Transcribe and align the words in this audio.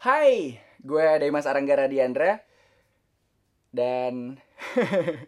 Hai, 0.00 0.56
gue 0.80 1.04
Dimas 1.20 1.44
Aranggara 1.44 1.84
Diandra 1.84 2.40
dan 3.68 4.40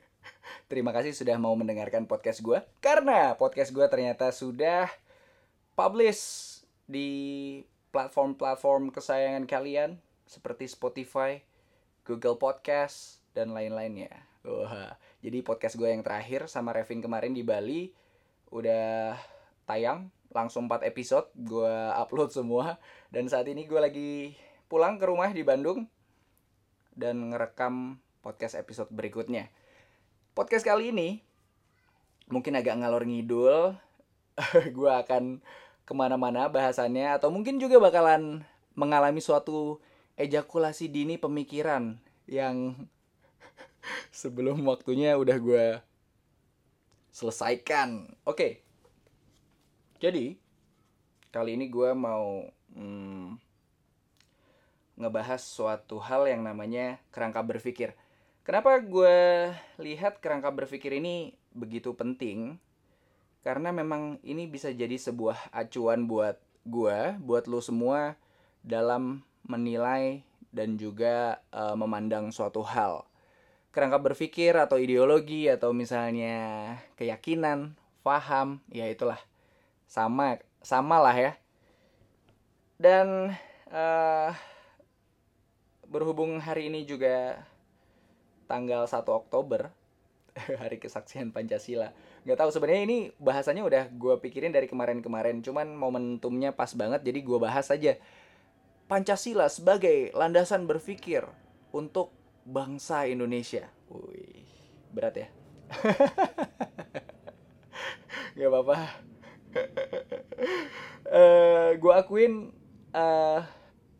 terima 0.72 0.96
kasih 0.96 1.12
sudah 1.12 1.36
mau 1.36 1.52
mendengarkan 1.52 2.08
podcast 2.08 2.40
gue 2.40 2.56
karena 2.80 3.36
podcast 3.36 3.68
gue 3.68 3.84
ternyata 3.92 4.32
sudah 4.32 4.88
publish 5.76 6.56
di 6.88 7.60
platform-platform 7.92 8.96
kesayangan 8.96 9.44
kalian 9.44 10.00
seperti 10.24 10.64
Spotify, 10.72 11.44
Google 12.08 12.40
Podcast 12.40 13.20
dan 13.36 13.52
lain-lainnya. 13.52 14.24
Wah, 14.40 14.96
jadi 15.20 15.44
podcast 15.44 15.76
gue 15.76 15.92
yang 15.92 16.00
terakhir 16.00 16.48
sama 16.48 16.72
Revin 16.72 17.04
kemarin 17.04 17.36
di 17.36 17.44
Bali 17.44 17.92
udah 18.48 19.20
tayang 19.68 20.08
langsung 20.32 20.64
4 20.64 20.88
episode 20.88 21.28
gue 21.36 21.76
upload 21.92 22.32
semua. 22.32 22.80
Dan 23.12 23.28
saat 23.28 23.44
ini 23.52 23.68
gue 23.68 23.76
lagi 23.76 24.32
pulang 24.72 24.96
ke 24.96 25.04
rumah 25.04 25.28
di 25.28 25.44
Bandung 25.44 25.84
dan 26.96 27.28
ngerekam 27.28 28.00
podcast 28.24 28.56
episode 28.56 28.88
berikutnya. 28.88 29.52
Podcast 30.32 30.64
kali 30.64 30.96
ini 30.96 31.20
mungkin 32.32 32.56
agak 32.56 32.80
ngalor 32.80 33.04
ngidul. 33.04 33.76
gue 34.72 34.88
akan 34.88 35.44
ke 35.84 35.92
mana-mana 35.92 36.48
bahasannya 36.48 37.20
atau 37.20 37.28
mungkin 37.28 37.60
juga 37.60 37.76
bakalan 37.76 38.48
mengalami 38.72 39.20
suatu 39.20 39.76
ejakulasi 40.16 40.88
dini 40.88 41.20
pemikiran 41.20 42.00
yang 42.24 42.88
sebelum 44.08 44.56
waktunya 44.64 45.20
udah 45.20 45.36
gue 45.36 45.66
selesaikan. 47.12 48.08
Oke. 48.24 48.64
Jadi 50.00 50.40
kali 51.28 51.60
ini 51.60 51.68
gue 51.68 51.92
mau 51.92 52.48
hmm, 52.72 53.51
ngebahas 54.96 55.40
suatu 55.40 55.98
hal 56.02 56.28
yang 56.28 56.44
namanya 56.44 57.00
kerangka 57.14 57.40
berpikir. 57.40 57.96
Kenapa 58.42 58.74
gue 58.82 59.50
lihat 59.78 60.18
kerangka 60.18 60.50
berpikir 60.50 60.98
ini 60.98 61.38
begitu 61.54 61.94
penting? 61.94 62.58
Karena 63.42 63.70
memang 63.70 64.18
ini 64.26 64.46
bisa 64.50 64.70
jadi 64.70 64.98
sebuah 64.98 65.54
acuan 65.54 66.10
buat 66.10 66.38
gue, 66.66 67.18
buat 67.22 67.46
lo 67.46 67.62
semua 67.62 68.18
dalam 68.62 69.26
menilai 69.46 70.22
dan 70.54 70.78
juga 70.78 71.42
uh, 71.50 71.74
memandang 71.74 72.30
suatu 72.30 72.62
hal. 72.62 73.06
Kerangka 73.72 73.98
berpikir 73.98 74.54
atau 74.54 74.76
ideologi 74.76 75.48
atau 75.48 75.72
misalnya 75.72 76.76
keyakinan, 76.94 77.74
paham, 78.04 78.60
ya 78.68 78.86
itulah 78.86 79.18
sama 79.88 80.38
sama 80.60 81.00
lah 81.00 81.16
ya. 81.16 81.32
Dan 82.76 83.32
uh, 83.72 84.30
berhubung 85.92 86.40
hari 86.40 86.72
ini 86.72 86.88
juga 86.88 87.44
tanggal 88.48 88.88
1 88.88 89.04
Oktober 89.04 89.68
hari 90.64 90.80
kesaksian 90.80 91.36
Pancasila. 91.36 91.92
Nggak 92.24 92.38
tahu 92.40 92.48
sebenarnya 92.48 92.82
ini 92.88 92.98
bahasanya 93.20 93.68
udah 93.68 93.84
gue 93.92 94.16
pikirin 94.24 94.56
dari 94.56 94.64
kemarin-kemarin 94.64 95.44
cuman 95.44 95.76
momentumnya 95.76 96.56
pas 96.56 96.72
banget 96.72 97.04
jadi 97.04 97.20
gue 97.20 97.36
bahas 97.36 97.68
aja. 97.68 98.00
Pancasila 98.88 99.52
sebagai 99.52 100.08
landasan 100.16 100.64
berpikir 100.64 101.28
untuk 101.76 102.08
bangsa 102.48 103.04
Indonesia. 103.04 103.68
Wih, 103.92 104.48
berat 104.96 105.14
ya. 105.16 105.28
Nggak 108.36 108.48
apa-apa. 108.48 108.76
Uh, 109.52 109.60
eh, 111.20 111.68
gue 111.76 111.92
akuin 111.92 112.48
uh, 112.96 113.44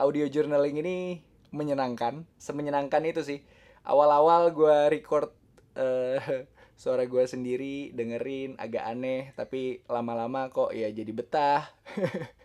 audio 0.01 0.25
journaling 0.25 0.81
ini 0.81 1.21
menyenangkan 1.53 2.25
semenyenangkan 2.41 3.05
itu 3.05 3.21
sih. 3.21 3.39
Awal-awal 3.85 4.51
gue 4.51 4.77
record 4.89 5.31
uh, 5.77 6.19
suara 6.81 7.05
gue 7.05 7.23
sendiri 7.29 7.93
dengerin 7.93 8.57
agak 8.57 8.83
aneh 8.83 9.31
tapi 9.37 9.85
lama-lama 9.85 10.49
kok 10.49 10.73
ya 10.73 10.89
jadi 10.89 11.11
betah. 11.13 11.69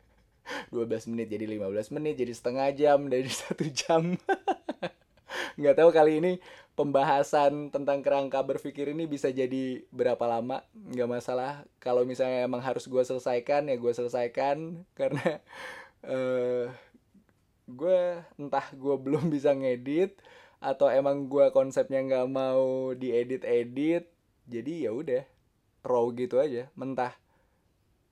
12 0.72 1.12
menit 1.12 1.28
jadi 1.28 1.44
15 1.44 1.94
menit 1.96 2.14
jadi 2.16 2.32
setengah 2.32 2.68
jam 2.76 2.98
dari 3.08 3.28
satu 3.40 3.64
jam. 3.68 4.16
Nggak 5.58 5.76
tahu 5.76 5.90
kali 5.90 6.22
ini 6.22 6.32
pembahasan 6.78 7.74
tentang 7.74 8.00
kerangka 8.06 8.46
berpikir 8.46 8.94
ini 8.94 9.10
bisa 9.10 9.28
jadi 9.34 9.82
berapa 9.90 10.22
lama 10.24 10.64
nggak 10.72 11.10
masalah. 11.10 11.66
Kalau 11.82 12.06
misalnya 12.06 12.46
emang 12.46 12.62
harus 12.62 12.86
gue 12.86 13.02
selesaikan 13.02 13.68
ya 13.68 13.76
gue 13.76 13.92
selesaikan. 13.92 14.86
Karena 14.94 15.42
uh, 16.06 16.70
gue 17.68 18.24
entah 18.40 18.66
gue 18.72 18.96
belum 19.04 19.28
bisa 19.28 19.52
ngedit 19.52 20.16
atau 20.58 20.90
emang 20.90 21.30
gue 21.30 21.54
konsepnya 21.54 22.02
nggak 22.02 22.26
mau 22.26 22.90
diedit 22.96 23.46
edit 23.46 24.10
jadi 24.48 24.88
ya 24.88 24.92
udah 24.96 25.24
raw 25.84 26.08
gitu 26.16 26.40
aja. 26.40 26.72
Mentah 26.74 27.14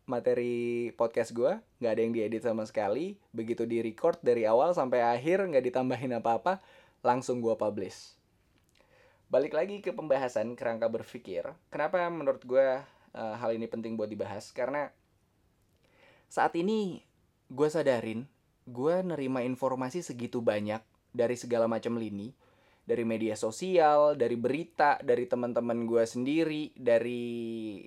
materi 0.07 0.95
podcast 0.95 1.35
gue 1.35 1.59
nggak 1.83 1.93
ada 1.93 2.01
yang 2.01 2.13
diedit 2.15 2.43
sama 2.45 2.69
sekali. 2.69 3.19
Begitu 3.33 3.67
di 3.67 3.83
record 3.83 4.21
dari 4.23 4.47
awal 4.47 4.77
sampai 4.77 5.03
akhir 5.03 5.43
nggak 5.49 5.65
ditambahin 5.73 6.21
apa-apa 6.21 6.61
langsung 7.03 7.41
gue 7.41 7.57
publish. 7.57 8.15
Balik 9.27 9.59
lagi 9.59 9.83
ke 9.83 9.91
pembahasan 9.91 10.55
kerangka 10.55 10.87
berpikir. 10.87 11.51
Kenapa 11.73 12.07
menurut 12.07 12.47
gue 12.47 12.79
uh, 13.17 13.35
hal 13.43 13.51
ini 13.59 13.67
penting 13.67 13.99
buat 13.99 14.07
dibahas? 14.07 14.55
Karena 14.55 14.87
saat 16.31 16.55
ini 16.55 17.03
gue 17.51 17.69
sadarin 17.71 18.27
gue 18.67 18.95
nerima 19.07 19.47
informasi 19.47 20.03
segitu 20.03 20.43
banyak 20.43 20.83
dari 21.15 21.39
segala 21.39 21.71
macam 21.71 21.97
lini 21.97 22.35
dari 22.87 23.03
media 23.03 23.35
sosial, 23.35 24.15
dari 24.15 24.39
berita, 24.39 24.97
dari 25.03 25.27
teman-teman 25.27 25.91
gue 25.91 26.07
sendiri, 26.07 26.71
dari 26.79 27.83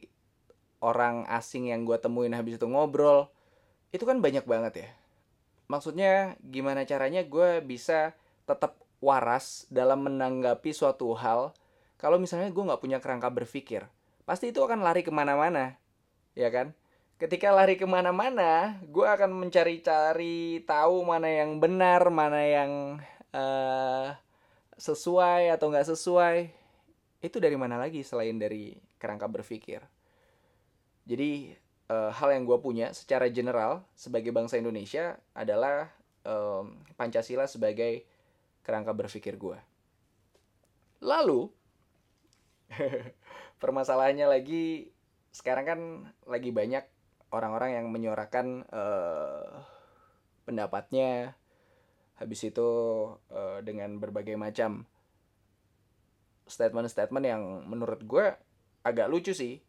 orang 0.84 1.24
asing 1.32 1.72
yang 1.72 1.88
gue 1.88 1.96
temuin 1.96 2.36
habis 2.36 2.60
itu 2.60 2.68
ngobrol, 2.68 3.32
itu 3.96 4.04
kan 4.04 4.20
banyak 4.20 4.44
banget 4.44 4.74
ya. 4.84 4.90
Maksudnya 5.72 6.36
gimana 6.44 6.84
caranya 6.84 7.24
gue 7.24 7.64
bisa 7.64 8.12
tetap 8.44 8.76
waras 9.00 9.64
dalam 9.72 10.04
menanggapi 10.04 10.76
suatu 10.76 11.16
hal 11.16 11.56
kalau 11.96 12.20
misalnya 12.20 12.52
gue 12.52 12.68
nggak 12.68 12.84
punya 12.84 13.00
kerangka 13.00 13.32
berpikir. 13.32 13.88
Pasti 14.28 14.52
itu 14.52 14.60
akan 14.60 14.84
lari 14.84 15.02
ke 15.02 15.16
mana-mana, 15.16 15.80
ya 16.36 16.52
kan? 16.52 16.76
Ketika 17.20 17.52
lari 17.52 17.76
ke 17.76 17.84
mana-mana, 17.84 18.80
gue 18.88 19.04
akan 19.04 19.44
mencari-cari 19.44 20.64
tahu 20.64 21.04
mana 21.04 21.28
yang 21.28 21.60
benar, 21.60 22.08
mana 22.08 22.40
yang 22.40 22.72
uh, 23.36 24.16
sesuai 24.80 25.52
atau 25.52 25.68
nggak 25.68 25.90
sesuai. 25.92 26.48
Itu 27.20 27.44
dari 27.44 27.60
mana 27.60 27.76
lagi 27.76 28.08
selain 28.08 28.40
dari 28.40 28.80
kerangka 28.96 29.28
berpikir. 29.28 29.84
Jadi 31.04 31.52
uh, 31.92 32.16
hal 32.16 32.32
yang 32.32 32.48
gue 32.48 32.58
punya 32.64 32.96
secara 32.96 33.28
general 33.28 33.84
sebagai 34.00 34.32
bangsa 34.32 34.56
Indonesia 34.56 35.20
adalah 35.36 35.92
um, 36.24 36.80
Pancasila 36.96 37.52
sebagai 37.52 38.08
kerangka 38.64 38.96
berpikir 38.96 39.36
gue. 39.36 39.60
Lalu 41.04 41.52
permasalahannya 43.62 44.40
lagi 44.40 44.96
sekarang 45.36 45.66
kan 45.68 45.80
lagi 46.24 46.56
banyak 46.56 46.88
orang-orang 47.30 47.78
yang 47.82 47.88
menyuarakan 47.90 48.66
uh, 48.70 49.64
pendapatnya. 50.46 51.38
Habis 52.20 52.52
itu 52.52 52.70
uh, 53.32 53.64
dengan 53.64 53.96
berbagai 53.96 54.36
macam 54.36 54.84
statement-statement 56.50 57.26
yang 57.26 57.64
menurut 57.64 58.04
gue 58.04 58.36
agak 58.84 59.08
lucu 59.08 59.32
sih. 59.32 59.64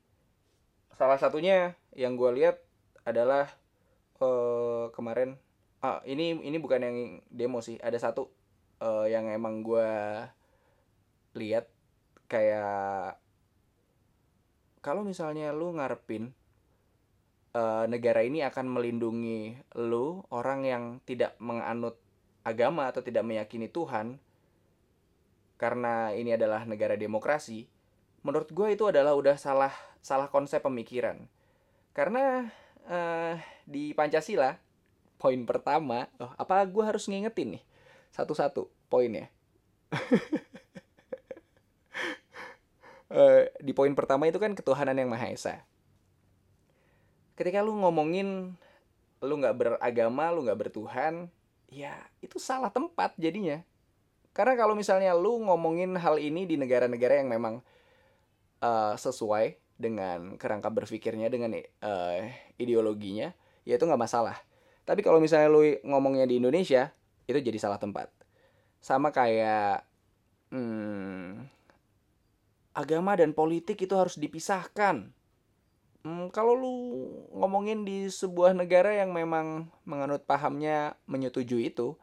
Salah 0.97 1.21
satunya 1.21 1.79
yang 1.95 2.19
gue 2.19 2.31
lihat 2.35 2.59
adalah 3.07 3.47
uh, 4.19 4.91
kemarin 4.91 5.39
ah 5.81 6.05
ini 6.05 6.37
ini 6.43 6.59
bukan 6.59 6.83
yang 6.83 6.97
demo 7.31 7.63
sih. 7.63 7.79
Ada 7.79 8.11
satu 8.11 8.27
uh, 8.83 9.07
yang 9.07 9.31
emang 9.31 9.63
gue 9.63 9.91
lihat 11.39 11.71
kayak 12.27 13.15
kalau 14.81 15.05
misalnya 15.05 15.53
lu 15.53 15.71
ngarepin 15.77 16.33
uh, 17.55 17.85
negara 17.87 18.23
ini 18.23 18.43
akan 18.47 18.67
melindungi 18.71 19.59
lu 19.79 20.23
orang 20.31 20.67
yang 20.67 20.85
tidak 21.07 21.35
menganut 21.43 21.99
agama 22.47 22.89
atau 22.89 23.05
tidak 23.05 23.23
meyakini 23.27 23.69
Tuhan 23.69 24.17
karena 25.61 26.17
ini 26.17 26.33
adalah 26.33 26.65
negara 26.65 26.97
demokrasi 26.97 27.69
menurut 28.21 28.49
gue 28.53 28.69
itu 28.77 28.85
adalah 28.89 29.17
udah 29.17 29.37
salah 29.37 29.73
salah 30.01 30.29
konsep 30.29 30.61
pemikiran. 30.65 31.29
Karena 31.93 32.49
uh, 32.89 33.35
di 33.65 33.93
Pancasila 33.93 34.57
poin 35.21 35.45
pertama 35.45 36.09
oh 36.17 36.33
apa 36.37 36.65
gue 36.65 36.85
harus 36.85 37.09
ngingetin 37.09 37.61
nih? 37.61 37.65
Satu-satu 38.13 38.69
poinnya. 38.89 39.29
Uh, 43.11 43.45
di 43.67 43.73
poin 43.77 43.93
pertama 43.97 44.29
itu 44.29 44.39
kan 44.41 44.53
ketuhanan 44.57 44.97
yang 44.97 45.11
maha 45.11 45.33
esa 45.33 45.65
ketika 47.41 47.65
lu 47.65 47.73
ngomongin 47.81 48.53
lu 49.25 49.35
nggak 49.41 49.57
beragama 49.57 50.29
lu 50.29 50.45
nggak 50.45 50.61
bertuhan 50.69 51.33
ya 51.73 51.97
itu 52.21 52.37
salah 52.37 52.69
tempat 52.69 53.17
jadinya. 53.17 53.65
Karena 54.37 54.61
kalau 54.61 54.77
misalnya 54.77 55.17
lu 55.17 55.41
ngomongin 55.49 55.97
hal 55.97 56.21
ini 56.21 56.45
di 56.45 56.61
negara-negara 56.61 57.25
yang 57.25 57.33
memang 57.33 57.65
uh, 58.61 58.95
sesuai 58.95 59.57
dengan 59.81 60.37
kerangka 60.37 60.69
berpikirnya 60.69 61.33
dengan 61.33 61.57
uh, 61.57 62.29
ideologinya 62.61 63.33
ya 63.65 63.81
itu 63.81 63.85
nggak 63.89 64.03
masalah. 64.05 64.37
Tapi 64.85 65.01
kalau 65.01 65.17
misalnya 65.17 65.49
lu 65.49 65.65
ngomongnya 65.81 66.29
di 66.29 66.37
Indonesia 66.37 66.93
itu 67.25 67.41
jadi 67.41 67.57
salah 67.57 67.81
tempat. 67.81 68.13
Sama 68.85 69.09
kayak 69.13 69.85
hmm, 70.53 71.49
agama 72.77 73.17
dan 73.17 73.33
politik 73.33 73.81
itu 73.81 73.95
harus 73.97 74.21
dipisahkan 74.21 75.20
hmm, 76.05 76.33
kalau 76.33 76.57
lu 76.57 76.75
ngomongin 77.37 77.85
di 77.85 78.09
sebuah 78.09 78.57
negara 78.57 78.93
yang 78.97 79.13
memang 79.13 79.69
menganut 79.85 80.25
pahamnya 80.25 80.97
menyetujui 81.05 81.73
itu 81.73 81.97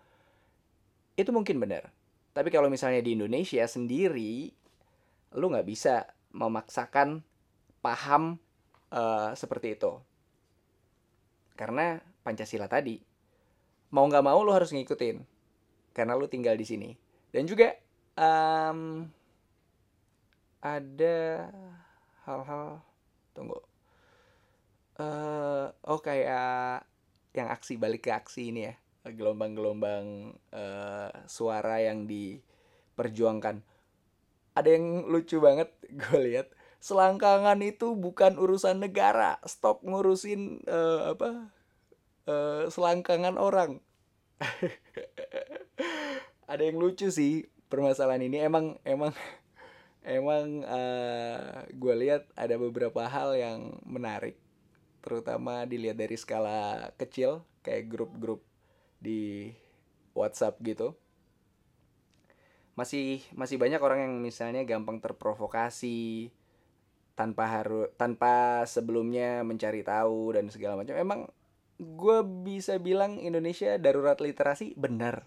itu 1.18 1.30
mungkin 1.34 1.58
benar. 1.58 1.90
Tapi 2.38 2.54
kalau 2.54 2.70
misalnya 2.70 3.02
di 3.02 3.18
Indonesia 3.18 3.66
sendiri 3.66 4.54
lu 5.34 5.46
nggak 5.50 5.68
bisa 5.68 6.06
memaksakan 6.30 7.26
paham 7.82 8.38
uh, 8.94 9.34
seperti 9.34 9.74
itu. 9.74 9.98
Karena 11.58 11.98
pancasila 12.22 12.70
tadi 12.70 13.02
mau 13.90 14.06
nggak 14.06 14.26
mau 14.26 14.38
lu 14.46 14.54
harus 14.54 14.70
ngikutin 14.70 15.18
karena 15.98 16.14
lu 16.14 16.30
tinggal 16.30 16.54
di 16.54 16.66
sini. 16.70 16.90
Dan 17.34 17.50
juga 17.50 17.74
um, 18.14 19.10
ada 20.62 21.50
hal-hal 22.30 22.82
tunggu 23.34 23.58
uh, 25.02 25.72
oh 25.86 26.00
kayak 26.02 26.86
yang 27.34 27.48
aksi 27.54 27.78
balik 27.78 28.10
ke 28.10 28.12
aksi 28.14 28.50
ini 28.50 28.74
ya. 28.74 28.76
Gelombang-gelombang 29.08 30.36
uh, 30.52 31.10
suara 31.30 31.80
yang 31.80 32.10
diperjuangkan. 32.10 33.64
Ada 34.58 34.70
yang 34.74 35.08
lucu 35.08 35.38
banget 35.40 35.70
gue 36.02 36.20
lihat. 36.20 36.52
Selangkangan 36.78 37.58
itu 37.66 37.98
bukan 37.98 38.38
urusan 38.38 38.82
negara. 38.82 39.42
Stop 39.46 39.82
ngurusin 39.86 40.62
uh, 40.70 41.14
apa 41.14 41.50
uh, 42.30 42.64
selangkangan 42.70 43.38
orang. 43.38 43.82
Ada 46.52 46.64
yang 46.64 46.78
lucu 46.78 47.10
sih 47.10 47.50
permasalahan 47.68 48.30
ini. 48.30 48.38
Emang 48.40 48.78
emang 48.86 49.12
emang 50.06 50.64
uh, 50.64 51.68
gue 51.68 51.96
lihat 52.08 52.32
ada 52.40 52.56
beberapa 52.56 53.04
hal 53.04 53.36
yang 53.36 53.76
menarik 53.84 54.40
terutama 55.08 55.64
dilihat 55.64 55.96
dari 55.96 56.20
skala 56.20 56.92
kecil 57.00 57.48
kayak 57.64 57.88
grup-grup 57.88 58.44
di 59.00 59.56
WhatsApp 60.12 60.60
gitu. 60.68 61.00
Masih 62.76 63.24
masih 63.32 63.56
banyak 63.56 63.80
orang 63.80 64.04
yang 64.04 64.14
misalnya 64.20 64.68
gampang 64.68 65.00
terprovokasi 65.00 66.28
tanpa 67.16 67.48
harus 67.48 67.88
tanpa 67.96 68.68
sebelumnya 68.68 69.48
mencari 69.48 69.82
tahu 69.82 70.36
dan 70.36 70.52
segala 70.52 70.76
macam. 70.76 71.00
Emang 71.00 71.32
gue 71.80 72.20
bisa 72.44 72.76
bilang 72.78 73.16
Indonesia 73.24 73.80
darurat 73.80 74.20
literasi? 74.20 74.76
Benar. 74.76 75.24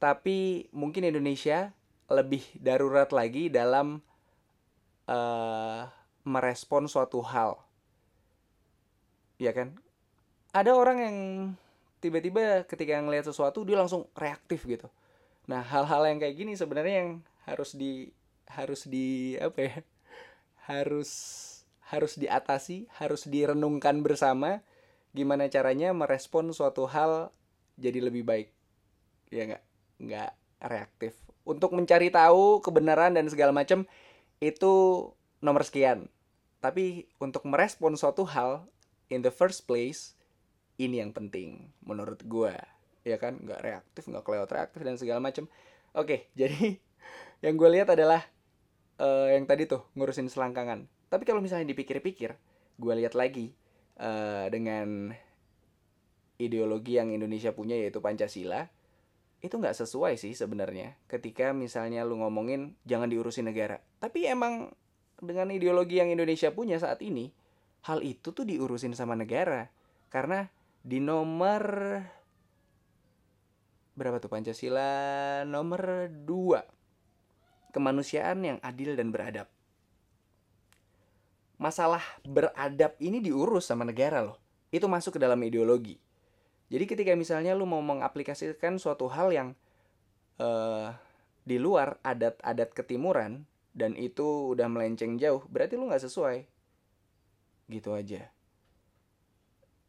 Tapi 0.00 0.72
mungkin 0.72 1.04
Indonesia 1.04 1.76
lebih 2.08 2.42
darurat 2.56 3.12
lagi 3.12 3.52
dalam 3.52 4.00
uh, 5.06 5.86
merespon 6.24 6.88
suatu 6.88 7.20
hal 7.20 7.60
ya 9.44 9.52
kan? 9.52 9.76
Ada 10.56 10.72
orang 10.72 10.98
yang 11.04 11.16
tiba-tiba 12.00 12.64
ketika 12.64 13.00
ngelihat 13.00 13.28
sesuatu 13.28 13.64
dia 13.68 13.76
langsung 13.76 14.08
reaktif 14.16 14.64
gitu. 14.64 14.88
Nah 15.44 15.60
hal-hal 15.60 16.08
yang 16.08 16.18
kayak 16.20 16.36
gini 16.40 16.52
sebenarnya 16.56 17.04
yang 17.04 17.10
harus 17.44 17.76
di 17.76 18.08
harus 18.48 18.88
di 18.88 19.36
apa 19.36 19.58
ya? 19.60 19.76
Harus 20.64 21.10
harus 21.84 22.16
diatasi 22.16 22.88
harus 22.96 23.28
direnungkan 23.28 24.00
bersama 24.00 24.64
gimana 25.12 25.52
caranya 25.52 25.92
merespon 25.92 26.48
suatu 26.56 26.88
hal 26.88 27.28
jadi 27.76 28.00
lebih 28.00 28.24
baik. 28.24 28.48
Ya 29.28 29.44
nggak 29.44 29.64
nggak 30.00 30.32
reaktif. 30.64 31.12
Untuk 31.44 31.76
mencari 31.76 32.08
tahu 32.08 32.64
kebenaran 32.64 33.12
dan 33.12 33.28
segala 33.28 33.52
macam 33.52 33.84
itu 34.40 34.72
nomor 35.44 35.62
sekian. 35.62 36.08
Tapi 36.64 37.04
untuk 37.20 37.44
merespon 37.44 37.92
suatu 38.00 38.24
hal 38.24 38.64
in 39.14 39.22
the 39.22 39.30
first 39.30 39.70
place 39.70 40.18
ini 40.76 40.98
yang 40.98 41.14
penting 41.14 41.70
menurut 41.86 42.20
gue 42.26 42.54
ya 43.06 43.16
kan? 43.16 43.38
Nggak 43.38 43.60
reaktif 43.62 44.10
nggak 44.10 44.24
kelewat 44.26 44.50
reaktif 44.50 44.80
dan 44.82 44.98
segala 44.98 45.22
macam 45.22 45.46
oke 45.94 46.26
jadi 46.40 46.82
yang 47.40 47.54
gue 47.54 47.70
lihat 47.70 47.92
adalah 47.94 48.26
uh, 48.98 49.30
yang 49.30 49.46
tadi 49.46 49.70
tuh 49.70 49.86
ngurusin 49.94 50.26
selangkangan. 50.26 50.90
Tapi 51.12 51.22
kalau 51.22 51.38
misalnya 51.38 51.70
dipikir-pikir 51.70 52.34
gue 52.74 52.94
lihat 52.98 53.14
lagi 53.14 53.54
uh, 54.02 54.50
dengan 54.50 55.14
ideologi 56.42 56.98
yang 56.98 57.14
Indonesia 57.14 57.54
punya 57.54 57.78
yaitu 57.78 58.02
Pancasila 58.02 58.66
itu 59.44 59.60
nggak 59.60 59.76
sesuai 59.76 60.16
sih 60.16 60.32
sebenarnya 60.32 60.96
ketika 61.04 61.52
misalnya 61.52 62.00
lu 62.02 62.16
ngomongin 62.18 62.74
jangan 62.88 63.12
diurusin 63.12 63.46
negara. 63.46 63.84
Tapi 64.00 64.24
emang 64.24 64.72
dengan 65.20 65.52
ideologi 65.52 66.00
yang 66.00 66.10
Indonesia 66.10 66.50
punya 66.50 66.80
saat 66.80 67.04
ini 67.04 67.30
hal 67.84 68.00
itu 68.00 68.32
tuh 68.32 68.44
diurusin 68.48 68.96
sama 68.96 69.16
negara. 69.16 69.68
Karena 70.08 70.48
di 70.80 71.00
nomor 71.00 71.62
berapa 73.94 74.16
tuh 74.18 74.30
Pancasila? 74.32 75.42
Nomor 75.44 76.08
2 76.10 77.74
kemanusiaan 77.74 78.38
yang 78.46 78.58
adil 78.62 78.94
dan 78.94 79.10
beradab. 79.10 79.50
Masalah 81.58 82.02
beradab 82.22 82.94
ini 83.02 83.18
diurus 83.18 83.66
sama 83.66 83.82
negara 83.82 84.22
loh. 84.22 84.38
Itu 84.70 84.86
masuk 84.86 85.18
ke 85.18 85.20
dalam 85.22 85.38
ideologi. 85.42 85.98
Jadi 86.70 86.84
ketika 86.86 87.12
misalnya 87.14 87.54
lu 87.54 87.66
mau 87.66 87.82
mengaplikasikan 87.82 88.78
suatu 88.78 89.06
hal 89.06 89.30
yang 89.30 89.48
uh, 90.38 90.90
di 91.44 91.60
luar 91.60 92.00
adat-adat 92.00 92.72
ketimuran 92.72 93.44
dan 93.76 93.98
itu 93.98 94.54
udah 94.54 94.70
melenceng 94.70 95.20
jauh 95.20 95.44
berarti 95.50 95.76
lu 95.76 95.90
nggak 95.90 96.08
sesuai 96.08 96.46
gitu 97.68 97.96
aja. 97.96 98.28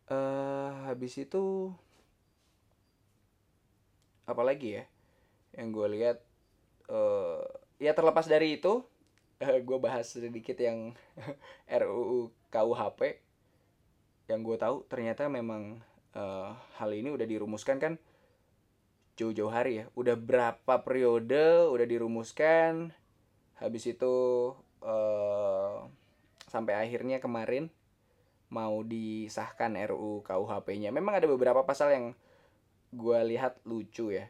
Uh, 0.05 0.69
habis 0.85 1.17
itu 1.17 1.73
apalagi 4.29 4.81
ya 4.81 4.83
yang 5.57 5.73
gue 5.73 5.87
lihat 5.97 6.21
uh, 6.93 7.41
ya 7.81 7.97
terlepas 7.97 8.29
dari 8.29 8.61
itu 8.61 8.85
uh, 9.41 9.57
gue 9.61 9.77
bahas 9.81 10.05
sedikit 10.05 10.57
yang 10.61 10.93
RUU 11.81 12.29
KUHP 12.53 13.21
yang 14.29 14.41
gue 14.41 14.57
tahu 14.57 14.85
ternyata 14.89 15.29
memang 15.29 15.81
uh, 16.17 16.53
hal 16.77 16.89
ini 16.93 17.13
udah 17.13 17.25
dirumuskan 17.25 17.77
kan 17.77 17.93
jauh-jauh 19.15 19.51
hari 19.51 19.83
ya. 19.83 19.85
Udah 19.95 20.19
berapa 20.19 20.83
periode 20.83 21.71
udah 21.71 21.87
dirumuskan. 21.87 22.91
Habis 23.55 23.95
itu 23.95 24.15
uh, 24.83 25.87
sampai 26.45 26.77
akhirnya 26.77 27.17
kemarin 27.17 27.69
mau 28.53 28.85
disahkan 28.85 29.73
RUU 29.75 30.21
KUHP-nya. 30.21 30.93
Memang 30.93 31.17
ada 31.17 31.27
beberapa 31.27 31.65
pasal 31.65 31.89
yang 31.91 32.05
gue 32.93 33.19
lihat 33.35 33.59
lucu 33.65 34.13
ya, 34.13 34.29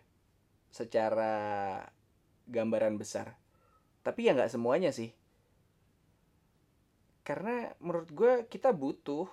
secara 0.72 1.82
gambaran 2.48 2.96
besar. 2.98 3.36
Tapi 4.02 4.30
ya 4.30 4.34
nggak 4.34 4.54
semuanya 4.54 4.90
sih. 4.90 5.12
Karena 7.26 7.74
menurut 7.82 8.10
gue 8.14 8.34
kita 8.46 8.70
butuh 8.70 9.26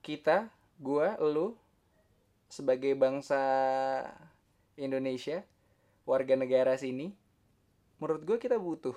kita, 0.00 0.48
gue, 0.80 1.08
lu 1.20 1.52
sebagai 2.48 2.94
bangsa 2.96 3.42
Indonesia, 4.78 5.44
warga 6.08 6.38
negara 6.38 6.78
sini, 6.78 7.12
menurut 7.98 8.22
gue 8.24 8.38
kita 8.38 8.56
butuh 8.56 8.96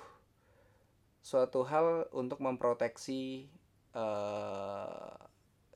suatu 1.20 1.62
hal 1.68 2.08
untuk 2.16 2.40
memproteksi 2.40 3.48
uh, 3.92 5.14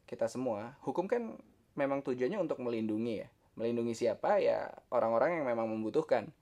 kita 0.08 0.28
semua. 0.28 0.76
Hukum 0.84 1.04
kan 1.04 1.36
memang 1.76 2.00
tujuannya 2.00 2.40
untuk 2.40 2.60
melindungi 2.60 3.24
ya. 3.24 3.28
Melindungi 3.54 3.94
siapa 3.94 4.42
ya 4.42 4.72
orang-orang 4.90 5.40
yang 5.40 5.46
memang 5.46 5.70
membutuhkan. 5.70 6.32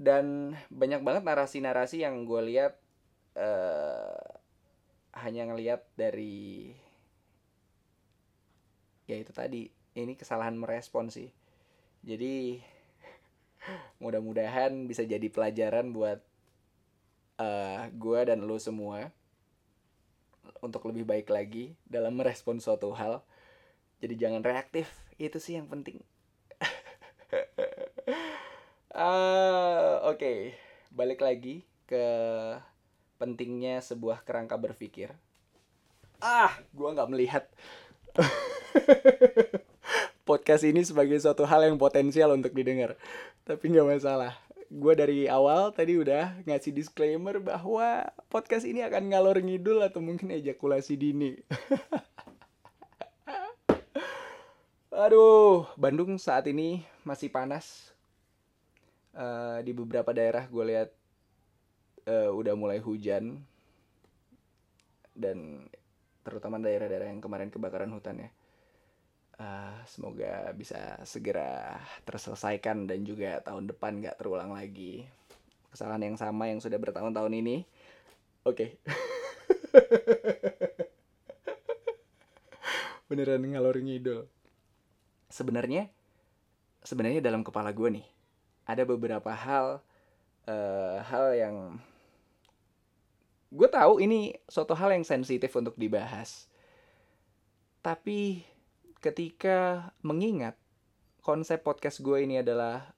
Dan 0.00 0.56
banyak 0.72 1.04
banget 1.04 1.22
narasi-narasi 1.28 2.02
yang 2.02 2.24
gue 2.24 2.40
lihat 2.40 2.80
uh, 3.36 4.40
hanya 5.20 5.44
ngelihat 5.52 5.84
dari 5.98 6.72
ya 9.04 9.18
itu 9.18 9.34
tadi 9.34 9.68
ini 9.98 10.16
kesalahan 10.16 10.56
merespon 10.56 11.12
sih. 11.12 11.28
Jadi 12.00 12.62
mudah-mudahan 14.02 14.88
bisa 14.88 15.04
jadi 15.04 15.28
pelajaran 15.28 15.92
buat 15.92 16.24
uh, 17.40 17.88
eh, 17.88 17.88
gue 17.96 18.20
dan 18.28 18.44
lo 18.44 18.60
semua 18.60 19.08
untuk 20.60 20.84
lebih 20.92 21.08
baik 21.08 21.32
lagi 21.32 21.72
dalam 21.88 22.20
merespon 22.20 22.60
suatu 22.60 22.92
hal. 22.92 23.24
Jadi 24.00 24.14
jangan 24.16 24.44
reaktif, 24.44 24.88
itu 25.16 25.40
sih 25.40 25.56
yang 25.56 25.68
penting. 25.68 26.00
Uh, 28.92 30.00
oke. 30.10 30.20
Okay. 30.20 30.38
balik 30.90 31.22
lagi 31.22 31.62
ke 31.86 32.02
pentingnya 33.14 33.78
sebuah 33.78 34.26
kerangka 34.26 34.58
berpikir. 34.58 35.14
Ah 36.18 36.50
gua 36.74 36.92
nggak 36.98 37.10
melihat 37.14 37.44
podcast 40.28 40.66
ini 40.66 40.82
sebagai 40.82 41.14
suatu 41.22 41.46
hal 41.46 41.62
yang 41.62 41.78
potensial 41.78 42.34
untuk 42.34 42.50
didengar. 42.50 42.98
Tapi 43.46 43.70
nggak 43.70 43.86
masalah 43.86 44.34
gue 44.70 44.94
dari 44.94 45.26
awal 45.26 45.74
tadi 45.74 45.98
udah 45.98 46.46
ngasih 46.46 46.70
disclaimer 46.70 47.42
bahwa 47.42 48.06
podcast 48.30 48.62
ini 48.62 48.86
akan 48.86 49.10
ngalor 49.10 49.42
ngidul 49.42 49.82
atau 49.82 49.98
mungkin 49.98 50.30
ejakulasi 50.30 50.94
dini. 50.94 51.34
Aduh, 54.94 55.66
Bandung 55.74 56.14
saat 56.22 56.46
ini 56.46 56.86
masih 57.02 57.34
panas. 57.34 57.90
Uh, 59.10 59.58
di 59.66 59.74
beberapa 59.74 60.14
daerah 60.14 60.46
gue 60.46 60.64
lihat 60.70 60.94
uh, 62.06 62.30
udah 62.30 62.54
mulai 62.54 62.78
hujan 62.78 63.42
dan 65.18 65.66
terutama 66.22 66.62
daerah-daerah 66.62 67.10
yang 67.10 67.18
kemarin 67.18 67.50
kebakaran 67.50 67.90
hutan 67.90 68.22
ya 68.22 68.30
uh, 69.40 69.80
semoga 69.88 70.52
bisa 70.52 71.00
segera 71.08 71.80
terselesaikan 72.04 72.84
dan 72.84 73.08
juga 73.08 73.40
tahun 73.40 73.72
depan 73.72 74.04
nggak 74.04 74.20
terulang 74.20 74.52
lagi. 74.52 75.08
Kesalahan 75.72 76.12
yang 76.12 76.20
sama 76.20 76.52
yang 76.52 76.60
sudah 76.60 76.76
bertahun-tahun 76.76 77.32
ini. 77.32 77.64
Oke. 78.44 78.76
Okay. 78.76 79.72
beneran 83.10 83.42
ngalor 83.42 83.74
ngidul. 83.82 84.30
Sebenarnya 85.26 85.90
sebenarnya 86.86 87.18
dalam 87.18 87.42
kepala 87.42 87.74
gue 87.74 87.98
nih 87.98 88.06
ada 88.62 88.86
beberapa 88.86 89.34
hal 89.34 89.82
uh, 90.46 90.96
hal 91.02 91.34
yang 91.34 91.56
gue 93.50 93.66
tahu 93.66 93.98
ini 93.98 94.38
suatu 94.46 94.78
hal 94.78 94.94
yang 94.94 95.02
sensitif 95.02 95.50
untuk 95.58 95.74
dibahas. 95.74 96.46
Tapi 97.82 98.46
ketika 99.00 99.90
mengingat 100.04 100.60
konsep 101.24 101.64
podcast 101.64 102.04
gue 102.04 102.24
ini 102.24 102.40
adalah 102.40 102.92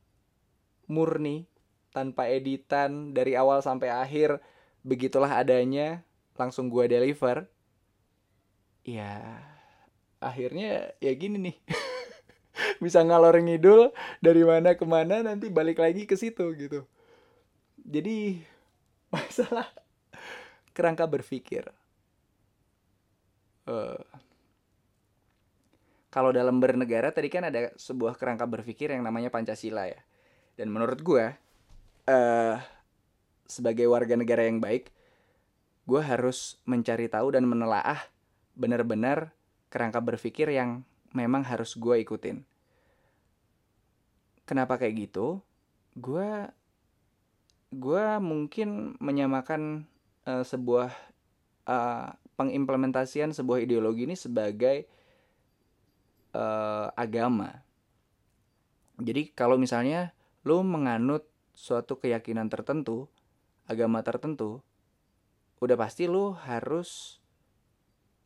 murni 0.91 1.47
tanpa 1.95 2.27
editan 2.27 3.15
dari 3.15 3.39
awal 3.39 3.63
sampai 3.63 3.91
akhir 3.91 4.43
begitulah 4.83 5.31
adanya 5.31 6.03
langsung 6.35 6.67
gue 6.67 6.91
deliver. 6.91 7.47
Ya 8.83 9.39
akhirnya 10.19 10.91
ya 10.99 11.13
gini 11.15 11.39
nih. 11.51 11.57
Bisa 12.85 13.01
ngalor 13.07 13.39
ngidul 13.39 13.95
dari 14.19 14.43
mana 14.43 14.75
ke 14.75 14.83
mana 14.83 15.23
nanti 15.23 15.49
balik 15.49 15.79
lagi 15.79 16.05
ke 16.07 16.19
situ 16.19 16.51
gitu. 16.59 16.83
Jadi 17.79 18.43
masalah 19.15 19.71
kerangka 20.75 21.07
berpikir. 21.07 21.71
Uh, 23.63 23.95
kalau 26.13 26.29
dalam 26.29 26.61
bernegara 26.61 27.09
tadi 27.09 27.33
kan 27.33 27.49
ada 27.49 27.73
sebuah 27.81 28.21
kerangka 28.21 28.45
berpikir 28.45 28.93
yang 28.93 29.01
namanya 29.01 29.33
Pancasila 29.33 29.89
ya. 29.89 29.97
Dan 30.61 30.69
menurut 30.69 31.01
gue, 31.01 31.25
uh, 32.13 32.57
sebagai 33.49 33.89
warga 33.89 34.13
negara 34.13 34.45
yang 34.45 34.61
baik, 34.61 34.93
gue 35.89 36.03
harus 36.05 36.61
mencari 36.69 37.09
tahu 37.09 37.33
dan 37.33 37.49
menelaah 37.49 37.97
benar-benar 38.53 39.33
kerangka 39.73 40.05
berpikir 40.05 40.53
yang 40.53 40.85
memang 41.17 41.49
harus 41.49 41.81
gue 41.81 42.05
ikutin. 42.05 42.45
Kenapa 44.45 44.77
kayak 44.77 45.09
gitu? 45.09 45.41
Gue 45.97 46.29
gue 47.73 48.05
mungkin 48.21 49.01
menyamakan 49.01 49.89
uh, 50.29 50.45
sebuah 50.45 50.93
uh, 51.65 52.13
pengimplementasian 52.37 53.33
sebuah 53.33 53.65
ideologi 53.65 54.05
ini 54.05 54.13
sebagai 54.13 54.85
uh, 56.37 56.93
agama. 56.97 57.65
Jadi 59.01 59.33
kalau 59.33 59.57
misalnya 59.57 60.13
lo 60.45 60.61
menganut 60.61 61.29
suatu 61.53 62.01
keyakinan 62.01 62.49
tertentu, 62.53 63.09
agama 63.69 64.05
tertentu, 64.05 64.61
udah 65.63 65.77
pasti 65.79 66.11
lo 66.11 66.35
harus 66.35 67.23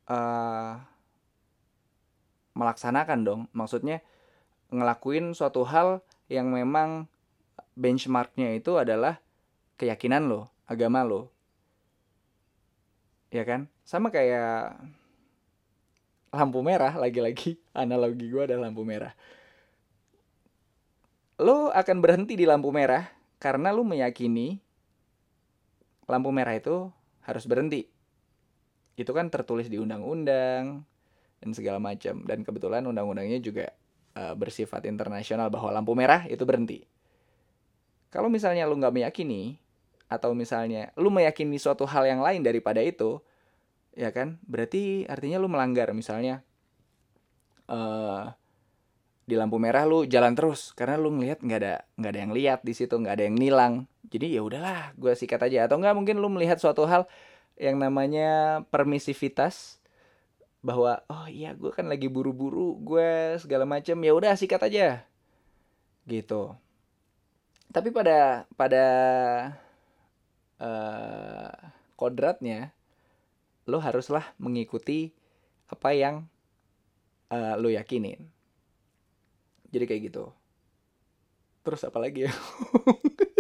uh, 0.09 0.81
melaksanakan 2.57 3.21
dong. 3.23 3.41
Maksudnya 3.53 4.01
ngelakuin 4.73 5.37
suatu 5.37 5.63
hal 5.69 6.03
yang 6.27 6.51
memang 6.51 7.07
benchmarknya 7.77 8.57
itu 8.57 8.81
adalah 8.81 9.21
keyakinan 9.77 10.27
lo, 10.27 10.49
agama 10.65 11.05
lo. 11.05 11.31
Ya 13.29 13.45
kan? 13.45 13.69
Sama 13.85 14.09
kayak 14.09 14.81
lampu 16.37 16.61
merah 16.61 16.93
lagi-lagi 16.93 17.57
analogi 17.81 18.29
gue 18.29 18.43
adalah 18.45 18.69
lampu 18.69 18.85
merah. 18.85 19.17
Lo 21.41 21.73
akan 21.73 21.97
berhenti 22.01 22.37
di 22.37 22.45
lampu 22.45 22.69
merah 22.73 23.09
karena 23.41 23.73
lo 23.73 23.85
meyakini 23.85 24.61
lampu 26.09 26.31
merah 26.33 26.55
itu 26.57 26.93
harus 27.25 27.45
berhenti. 27.49 27.89
Itu 28.97 29.13
kan 29.13 29.29
tertulis 29.29 29.69
di 29.69 29.77
undang-undang 29.77 30.85
dan 31.41 31.51
segala 31.53 31.77
macam. 31.77 32.25
Dan 32.25 32.45
kebetulan 32.47 32.89
undang-undangnya 32.89 33.41
juga 33.41 33.69
uh, 34.17 34.33
bersifat 34.33 34.89
internasional 34.89 35.53
bahwa 35.53 35.73
lampu 35.75 35.93
merah 35.93 36.25
itu 36.25 36.41
berhenti. 36.49 36.89
Kalau 38.09 38.33
misalnya 38.33 38.65
lo 38.65 38.73
nggak 38.79 38.95
meyakini 38.97 39.61
atau 40.07 40.33
misalnya 40.33 40.95
lo 40.97 41.11
meyakini 41.11 41.59
suatu 41.59 41.85
hal 41.85 42.07
yang 42.07 42.23
lain 42.23 42.41
daripada 42.41 42.79
itu 42.81 43.21
ya 43.97 44.13
kan? 44.13 44.39
Berarti 44.45 45.09
artinya 45.09 45.41
lu 45.41 45.49
melanggar 45.49 45.91
misalnya 45.97 46.45
uh, 47.73 48.31
di 49.27 49.35
lampu 49.35 49.59
merah 49.59 49.83
lu 49.83 50.07
jalan 50.07 50.39
terus 50.39 50.71
karena 50.77 50.95
lu 50.95 51.11
ngelihat 51.11 51.43
nggak 51.43 51.59
ada 51.59 51.75
nggak 51.99 52.11
ada 52.15 52.21
yang 52.23 52.33
lihat 52.37 52.61
di 52.63 52.73
situ 52.77 52.95
nggak 52.95 53.15
ada 53.19 53.25
yang 53.27 53.37
nilang. 53.41 53.75
Jadi 54.07 54.39
ya 54.39 54.45
udahlah 54.45 54.95
gue 54.95 55.13
sikat 55.17 55.41
aja. 55.51 55.67
Atau 55.67 55.83
nggak 55.83 55.97
mungkin 55.97 56.23
lu 56.23 56.31
melihat 56.31 56.63
suatu 56.63 56.87
hal 56.87 57.11
yang 57.57 57.81
namanya 57.81 58.63
permisivitas 58.69 59.81
bahwa 60.61 61.03
oh 61.09 61.27
iya 61.27 61.57
gue 61.57 61.73
kan 61.73 61.89
lagi 61.89 62.07
buru-buru 62.07 62.77
gue 62.85 63.41
segala 63.41 63.65
macam 63.65 63.97
ya 63.99 64.13
udah 64.15 64.37
sikat 64.37 64.63
aja. 64.69 65.03
Gitu. 66.07 66.55
Tapi 67.73 67.89
pada 67.91 68.47
pada 68.55 68.85
uh, 70.63 71.51
kodratnya 71.99 72.76
lo 73.67 73.83
haruslah 73.83 74.25
mengikuti 74.39 75.11
apa 75.67 75.91
yang 75.93 76.25
uh, 77.31 77.59
lo 77.59 77.69
yakinin. 77.69 78.31
Jadi 79.75 79.85
kayak 79.85 80.03
gitu. 80.11 80.31
Terus 81.67 81.83
apa 81.83 81.99
lagi 81.99 82.31
ya? 82.31 82.33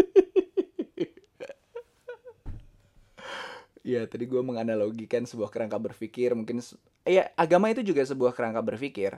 Ya 3.86 4.02
tadi 4.02 4.26
gue 4.26 4.42
menganalogikan 4.42 5.22
sebuah 5.30 5.46
kerangka 5.46 5.78
berpikir 5.78 6.34
mungkin 6.34 6.58
ya 7.06 7.30
agama 7.38 7.70
itu 7.70 7.86
juga 7.86 8.02
sebuah 8.02 8.34
kerangka 8.34 8.58
berpikir 8.58 9.14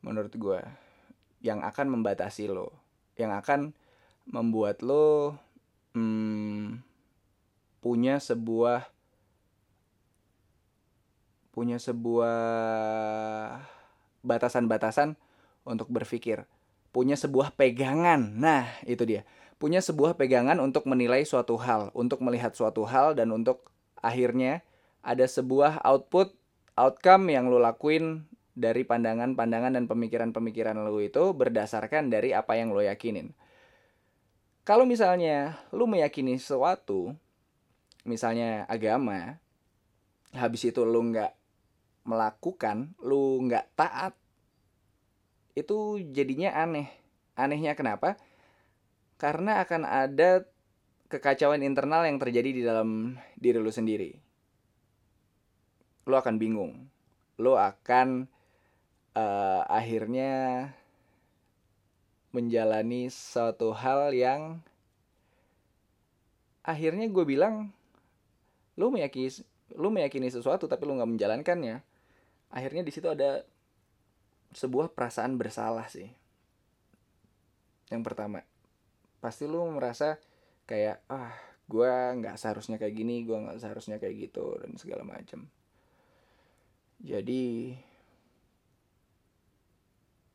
menurut 0.00 0.32
gue 0.32 0.56
yang 1.44 1.60
akan 1.60 2.00
membatasi 2.00 2.48
lo 2.48 2.72
yang 3.20 3.28
akan 3.28 3.76
membuat 4.24 4.80
lo 4.80 5.36
hmm, 5.92 6.80
punya 7.84 8.16
sebuah 8.16 8.88
punya 11.58 11.82
sebuah 11.82 12.38
batasan-batasan 14.22 15.18
untuk 15.66 15.90
berpikir, 15.90 16.46
punya 16.94 17.18
sebuah 17.18 17.50
pegangan. 17.58 18.38
Nah, 18.38 18.70
itu 18.86 19.02
dia. 19.02 19.26
Punya 19.58 19.82
sebuah 19.82 20.14
pegangan 20.14 20.62
untuk 20.62 20.86
menilai 20.86 21.26
suatu 21.26 21.58
hal, 21.58 21.90
untuk 21.98 22.22
melihat 22.22 22.54
suatu 22.54 22.86
hal 22.86 23.18
dan 23.18 23.34
untuk 23.34 23.66
akhirnya 23.98 24.62
ada 25.02 25.26
sebuah 25.26 25.82
output, 25.82 26.30
outcome 26.78 27.34
yang 27.34 27.50
lo 27.50 27.58
lakuin 27.58 28.22
dari 28.54 28.86
pandangan-pandangan 28.86 29.74
dan 29.74 29.90
pemikiran-pemikiran 29.90 30.78
lo 30.78 30.94
itu 31.02 31.34
berdasarkan 31.34 32.06
dari 32.06 32.38
apa 32.38 32.54
yang 32.54 32.70
lo 32.70 32.86
yakinin. 32.86 33.34
Kalau 34.62 34.86
misalnya 34.86 35.58
lo 35.74 35.90
meyakini 35.90 36.38
sesuatu, 36.38 37.18
misalnya 38.06 38.62
agama, 38.70 39.42
habis 40.30 40.62
itu 40.70 40.86
lo 40.86 41.02
nggak 41.02 41.37
melakukan 42.08 42.96
lu 43.04 43.44
nggak 43.44 43.76
taat 43.76 44.16
itu 45.58 45.98
jadinya 46.14 46.54
aneh. 46.54 46.88
Anehnya 47.34 47.74
kenapa? 47.74 48.14
Karena 49.18 49.62
akan 49.66 49.82
ada 49.82 50.46
kekacauan 51.10 51.66
internal 51.66 52.06
yang 52.06 52.22
terjadi 52.22 52.50
di 52.54 52.62
dalam 52.62 53.18
diri 53.34 53.58
lu 53.58 53.70
sendiri. 53.74 54.14
Lu 56.06 56.14
akan 56.14 56.38
bingung. 56.38 56.86
Lu 57.42 57.58
akan 57.58 58.30
uh, 59.18 59.62
akhirnya 59.66 60.70
menjalani 62.30 63.10
suatu 63.10 63.74
hal 63.74 64.14
yang 64.14 64.62
akhirnya 66.62 67.08
gue 67.08 67.24
bilang 67.24 67.72
lu 68.76 68.92
meyakini 68.92 69.32
lu 69.72 69.88
meyakini 69.88 70.28
sesuatu 70.28 70.68
tapi 70.68 70.84
lu 70.84 71.00
nggak 71.00 71.08
menjalankannya 71.08 71.80
akhirnya 72.48 72.82
di 72.84 72.92
situ 72.92 73.08
ada 73.08 73.44
sebuah 74.52 74.92
perasaan 74.92 75.36
bersalah 75.36 75.86
sih. 75.88 76.08
Yang 77.88 78.02
pertama 78.04 78.44
pasti 79.18 79.50
lu 79.50 79.66
merasa 79.74 80.20
kayak 80.68 81.02
ah 81.10 81.34
gue 81.66 81.90
nggak 81.90 82.38
seharusnya 82.38 82.78
kayak 82.78 82.94
gini 82.94 83.26
gue 83.26 83.34
nggak 83.34 83.58
seharusnya 83.58 83.98
kayak 83.98 84.30
gitu 84.30 84.54
dan 84.62 84.78
segala 84.78 85.02
macam 85.02 85.50
jadi 86.98 87.78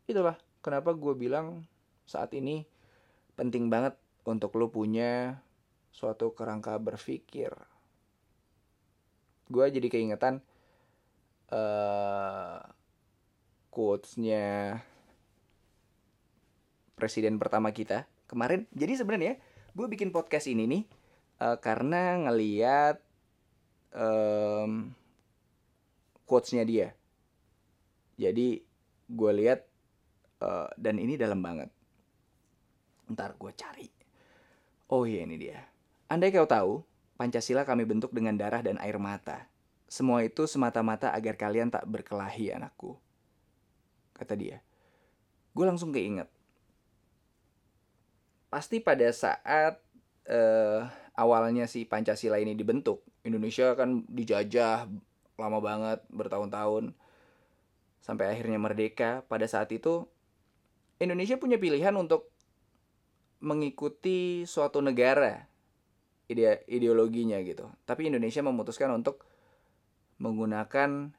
itulah 0.08 0.40
kenapa 0.64 0.96
gue 0.96 1.12
bilang 1.16 1.68
saat 2.08 2.32
ini 2.32 2.64
penting 3.36 3.68
banget 3.68 4.00
untuk 4.24 4.56
lo 4.56 4.72
punya 4.72 5.44
suatu 5.92 6.32
kerangka 6.32 6.80
berpikir. 6.80 7.52
Gue 9.52 9.66
jadi 9.68 9.92
keingetan 9.92 10.40
uh, 11.54 12.58
quotesnya 13.70 14.82
presiden 16.98 17.38
pertama 17.38 17.70
kita 17.70 18.10
kemarin. 18.26 18.66
Jadi 18.74 18.94
sebenarnya 18.98 19.34
gue 19.74 19.88
bikin 19.90 20.10
podcast 20.10 20.50
ini 20.50 20.66
nih 20.66 20.84
uh, 21.42 21.58
karena 21.62 22.26
ngeliat 22.30 22.98
um, 23.94 24.94
quotesnya 26.26 26.66
dia. 26.66 26.90
Jadi 28.18 28.62
gue 29.10 29.32
lihat 29.34 29.66
uh, 30.42 30.70
dan 30.78 30.98
ini 30.98 31.18
dalam 31.18 31.42
banget. 31.42 31.70
Ntar 33.10 33.38
gue 33.38 33.52
cari. 33.54 33.90
Oh 34.94 35.06
iya 35.06 35.26
ini 35.26 35.38
dia. 35.38 35.66
Andai 36.10 36.30
kau 36.30 36.46
tahu 36.46 36.86
pancasila 37.18 37.66
kami 37.66 37.90
bentuk 37.90 38.14
dengan 38.14 38.38
darah 38.38 38.62
dan 38.62 38.78
air 38.78 39.02
mata 39.02 39.53
semua 39.94 40.26
itu 40.26 40.50
semata-mata 40.50 41.14
agar 41.14 41.38
kalian 41.38 41.70
tak 41.70 41.86
berkelahi 41.86 42.50
anakku 42.50 42.98
kata 44.18 44.34
dia 44.34 44.58
gue 45.54 45.66
langsung 45.70 45.94
keinget 45.94 46.26
pasti 48.50 48.82
pada 48.82 49.06
saat 49.14 49.78
uh, 50.30 50.86
awalnya 51.18 51.70
si 51.70 51.86
Pancasila 51.86 52.38
ini 52.42 52.58
dibentuk, 52.58 53.06
Indonesia 53.26 53.74
kan 53.78 54.06
dijajah 54.10 54.90
lama 55.38 55.60
banget 55.62 56.00
bertahun-tahun 56.14 56.94
sampai 58.04 58.38
akhirnya 58.38 58.60
merdeka. 58.62 59.26
Pada 59.26 59.50
saat 59.50 59.74
itu 59.74 60.06
Indonesia 61.02 61.38
punya 61.42 61.58
pilihan 61.58 61.94
untuk 61.98 62.30
mengikuti 63.44 64.48
suatu 64.48 64.80
negara 64.80 65.50
ide 66.32 66.64
ideologinya 66.70 67.42
gitu. 67.44 67.68
Tapi 67.84 68.08
Indonesia 68.08 68.40
memutuskan 68.40 68.94
untuk 68.94 69.26
menggunakan 70.24 71.12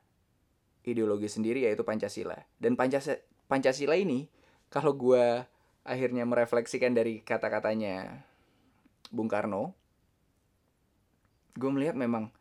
ideologi 0.88 1.28
sendiri 1.28 1.68
yaitu 1.68 1.84
Pancasila. 1.84 2.40
Dan 2.56 2.80
Pancasila 2.80 3.20
Pancasila 3.44 3.92
ini 4.00 4.24
kalau 4.72 4.96
gue 4.96 5.44
akhirnya 5.84 6.24
merefleksikan 6.24 6.96
dari 6.96 7.20
kata-katanya 7.20 8.24
Bung 9.12 9.28
Karno, 9.28 9.76
gue 11.54 11.70
melihat 11.70 11.94
memang 11.94 12.32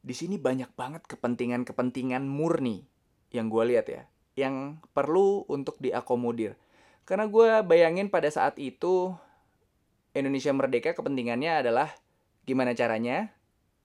di 0.00 0.16
sini 0.16 0.40
banyak 0.40 0.72
banget 0.72 1.04
kepentingan-kepentingan 1.04 2.24
murni 2.24 2.88
yang 3.28 3.52
gue 3.52 3.64
lihat 3.68 3.86
ya, 3.92 4.02
yang 4.34 4.80
perlu 4.96 5.44
untuk 5.52 5.76
diakomodir. 5.78 6.56
Karena 7.04 7.28
gue 7.28 7.60
bayangin 7.64 8.08
pada 8.08 8.32
saat 8.32 8.56
itu 8.56 9.12
Indonesia 10.16 10.50
merdeka 10.56 10.96
kepentingannya 10.96 11.60
adalah 11.60 11.92
gimana 12.48 12.72
caranya, 12.72 13.36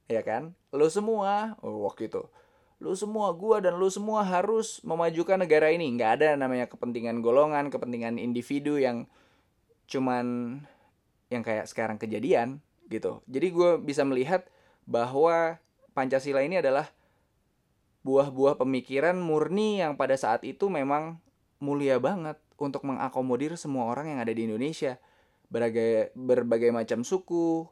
ya 0.07 0.21
kan? 0.21 0.55
Lo 0.73 0.87
semua, 0.89 1.55
oh, 1.63 1.85
waktu 1.87 2.11
itu. 2.11 2.23
Lu 2.83 2.93
semua 2.99 3.31
gua 3.31 3.63
dan 3.63 3.79
lu 3.79 3.87
semua 3.87 4.27
harus 4.27 4.83
memajukan 4.83 5.39
negara 5.39 5.71
ini. 5.71 5.87
Nggak 5.95 6.11
ada 6.19 6.29
namanya 6.35 6.67
kepentingan 6.67 7.23
golongan 7.23 7.71
kepentingan 7.71 8.19
individu 8.19 8.75
yang 8.75 9.07
cuman 9.87 10.59
yang 11.31 11.41
kayak 11.41 11.65
sekarang 11.65 11.97
kejadian 11.97 12.59
gitu. 12.91 13.23
Jadi 13.25 13.47
gue 13.49 13.71
bisa 13.81 14.05
melihat 14.05 14.45
bahwa 14.85 15.57
pancasila 15.95 16.43
ini 16.43 16.59
adalah 16.59 16.91
buah-buah 18.03 18.59
pemikiran 18.59 19.15
murni 19.15 19.79
yang 19.79 19.95
pada 19.95 20.19
saat 20.19 20.43
itu 20.43 20.67
memang 20.67 21.23
mulia 21.63 21.97
banget 21.97 22.35
untuk 22.59 22.83
mengakomodir 22.83 23.55
semua 23.55 23.87
orang 23.87 24.13
yang 24.13 24.19
ada 24.19 24.35
di 24.35 24.45
Indonesia. 24.45 24.99
Berbagai 25.47 26.11
berbagai 26.17 26.69
macam 26.75 27.01
suku 27.05 27.67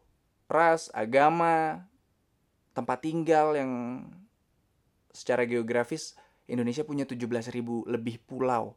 ras 0.48 0.88
agama 0.96 1.86
tempat 2.72 3.04
tinggal 3.04 3.56
yang 3.56 3.72
secara 5.12 5.44
geografis 5.44 6.16
Indonesia 6.48 6.84
punya 6.84 7.04
17 7.08 7.52
ribu 7.52 7.84
lebih 7.88 8.20
pulau. 8.24 8.76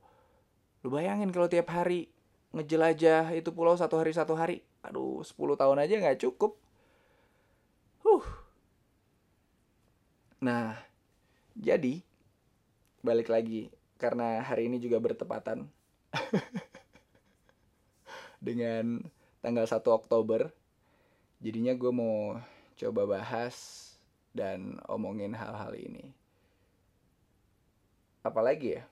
Lu 0.83 0.93
bayangin 0.93 1.31
kalau 1.35 1.51
tiap 1.51 1.71
hari 1.73 2.11
ngejelajah 2.55 3.35
itu 3.35 3.51
pulau 3.51 3.75
satu 3.75 3.99
hari 3.99 4.13
satu 4.15 4.39
hari. 4.39 4.63
Aduh, 4.87 5.25
10 5.27 5.59
tahun 5.59 5.83
aja 5.83 5.95
nggak 5.99 6.21
cukup. 6.23 6.55
Huh. 8.05 8.27
Nah, 10.45 10.77
jadi 11.57 12.05
balik 13.01 13.33
lagi 13.33 13.73
karena 13.97 14.45
hari 14.45 14.69
ini 14.69 14.77
juga 14.77 15.01
bertepatan 15.01 15.67
dengan 18.47 19.03
tanggal 19.41 19.67
1 19.67 19.81
Oktober. 19.89 20.53
Jadinya 21.43 21.75
gue 21.75 21.93
mau 21.93 22.39
coba 22.79 23.03
bahas 23.19 23.84
dan 24.35 24.83
omongin 24.91 25.33
hal-hal 25.33 25.73
ini. 25.79 26.11
Apalagi 28.27 28.83
ya 28.83 28.85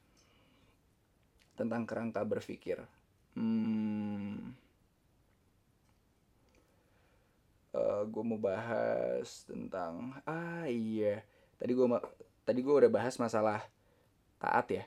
tentang 1.58 1.84
kerangka 1.84 2.24
berpikir. 2.24 2.80
Hmm, 3.36 4.56
uh, 7.76 7.80
eh, 7.80 8.02
gue 8.08 8.24
mau 8.24 8.40
bahas 8.40 9.44
tentang 9.44 10.16
ah 10.24 10.64
iya. 10.70 11.26
Tadi 11.60 11.72
gue 11.74 11.86
tadi 12.42 12.60
gue 12.64 12.74
udah 12.74 12.90
bahas 12.90 13.18
masalah 13.20 13.60
taat 14.40 14.66
ya. 14.72 14.84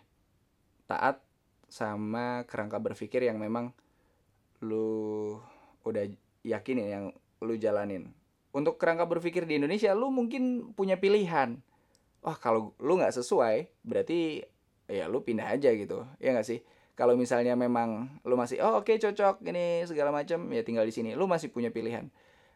Taat 0.90 1.22
sama 1.70 2.46
kerangka 2.46 2.78
berpikir 2.78 3.26
yang 3.26 3.42
memang 3.42 3.74
lu 4.64 5.38
udah 5.86 6.08
yakin 6.46 6.82
ya 6.82 6.88
yang 7.00 7.06
lu 7.42 7.54
jalanin 7.58 8.10
untuk 8.56 8.80
kerangka 8.80 9.04
berpikir 9.04 9.44
di 9.44 9.60
Indonesia 9.60 9.92
lu 9.92 10.08
mungkin 10.16 10.72
punya 10.72 10.96
pilihan. 10.96 11.60
Wah 12.24 12.40
kalau 12.40 12.72
lu 12.80 12.96
nggak 12.96 13.12
sesuai 13.12 13.68
berarti 13.84 14.48
ya 14.88 15.12
lu 15.12 15.20
pindah 15.20 15.52
aja 15.52 15.76
gitu. 15.76 16.08
Ya 16.24 16.32
nggak 16.32 16.48
sih? 16.48 16.64
Kalau 16.96 17.20
misalnya 17.20 17.60
memang 17.60 18.08
lu 18.24 18.40
masih 18.40 18.64
oh 18.64 18.80
oke 18.80 18.88
okay, 18.88 18.96
cocok 18.96 19.44
ini 19.44 19.84
segala 19.84 20.16
macam 20.16 20.48
ya 20.56 20.64
tinggal 20.64 20.88
di 20.88 20.96
sini. 20.96 21.12
Lu 21.20 21.28
masih 21.28 21.52
punya 21.52 21.68
pilihan. 21.68 22.08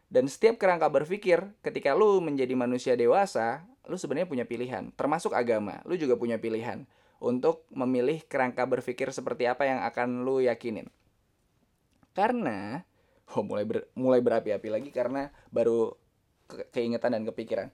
Dan 0.08 0.26
setiap 0.26 0.56
kerangka 0.56 0.88
berpikir 0.88 1.52
ketika 1.60 1.92
lu 1.92 2.24
menjadi 2.24 2.56
manusia 2.56 2.96
dewasa 2.96 3.68
lu 3.84 4.00
sebenarnya 4.00 4.26
punya 4.26 4.48
pilihan. 4.48 4.88
Termasuk 4.96 5.36
agama 5.36 5.84
lu 5.84 6.00
juga 6.00 6.16
punya 6.16 6.40
pilihan 6.40 6.88
untuk 7.20 7.68
memilih 7.68 8.24
kerangka 8.24 8.64
berpikir 8.64 9.12
seperti 9.12 9.44
apa 9.44 9.68
yang 9.68 9.84
akan 9.84 10.24
lu 10.24 10.40
yakinin. 10.40 10.88
Karena 12.16 12.88
oh 13.38 13.46
mulai 13.46 13.64
ber, 13.64 13.86
mulai 13.94 14.18
berapi-api 14.18 14.68
lagi 14.68 14.90
karena 14.90 15.30
baru 15.54 15.94
ke, 16.50 16.68
keingetan 16.74 17.14
dan 17.14 17.24
kepikiran 17.24 17.70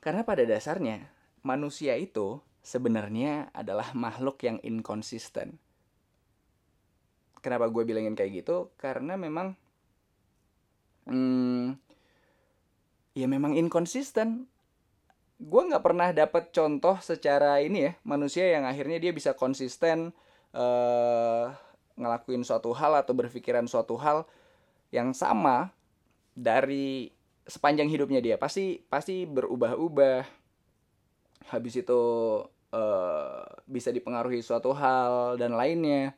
karena 0.00 0.24
pada 0.24 0.48
dasarnya 0.48 1.12
manusia 1.44 1.96
itu 1.96 2.40
sebenarnya 2.60 3.52
adalah 3.52 3.92
makhluk 3.96 4.40
yang 4.44 4.60
inkonsisten. 4.64 5.60
Kenapa 7.40 7.72
gue 7.72 7.84
bilangin 7.88 8.16
kayak 8.16 8.44
gitu? 8.44 8.68
Karena 8.76 9.16
memang 9.16 9.56
hmm, 11.08 11.76
ya 13.16 13.26
memang 13.28 13.56
inkonsisten. 13.56 14.44
Gue 15.40 15.62
nggak 15.72 15.84
pernah 15.84 16.12
dapet 16.12 16.52
contoh 16.52 17.00
secara 17.00 17.64
ini 17.64 17.88
ya 17.88 17.92
manusia 18.04 18.44
yang 18.44 18.68
akhirnya 18.68 19.00
dia 19.00 19.12
bisa 19.16 19.32
konsisten 19.32 20.12
uh, 20.52 21.48
ngelakuin 21.96 22.44
suatu 22.44 22.76
hal 22.76 22.92
atau 23.00 23.16
berpikiran 23.16 23.64
suatu 23.64 23.96
hal 23.96 24.28
yang 24.90 25.14
sama 25.14 25.70
dari 26.34 27.10
sepanjang 27.46 27.90
hidupnya 27.90 28.22
dia 28.22 28.36
pasti 28.38 28.82
pasti 28.86 29.26
berubah-ubah. 29.26 30.42
Habis 31.50 31.82
itu 31.82 32.02
uh, 32.70 33.42
bisa 33.66 33.90
dipengaruhi 33.90 34.42
suatu 34.42 34.70
hal 34.70 35.34
dan 35.40 35.58
lainnya. 35.58 36.14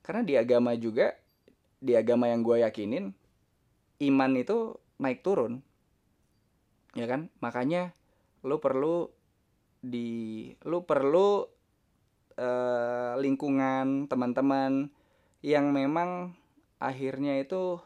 Karena 0.00 0.22
di 0.24 0.34
agama 0.36 0.72
juga 0.76 1.14
di 1.82 1.98
agama 1.98 2.30
yang 2.30 2.46
gue 2.46 2.62
yakinin 2.62 3.10
iman 4.02 4.32
itu 4.38 4.78
naik 4.98 5.20
turun. 5.20 5.60
Ya 6.96 7.08
kan? 7.08 7.28
Makanya 7.40 7.92
lu 8.42 8.58
perlu 8.58 9.10
di 9.82 10.50
lu 10.62 10.86
perlu 10.86 11.46
uh, 12.38 13.12
lingkungan 13.18 14.06
teman-teman 14.06 14.90
yang 15.42 15.74
memang 15.74 16.38
akhirnya 16.82 17.38
itu 17.38 17.78